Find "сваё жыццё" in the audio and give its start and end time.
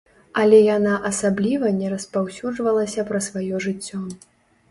3.29-3.99